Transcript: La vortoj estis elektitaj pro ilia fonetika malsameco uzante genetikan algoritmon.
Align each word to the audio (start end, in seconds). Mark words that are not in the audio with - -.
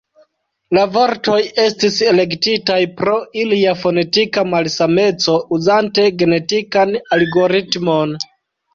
La 0.77 0.85
vortoj 0.95 1.35
estis 1.63 1.99
elektitaj 2.13 2.79
pro 3.03 3.15
ilia 3.43 3.77
fonetika 3.83 4.47
malsameco 4.57 5.39
uzante 5.61 6.11
genetikan 6.25 7.01
algoritmon. 7.21 8.23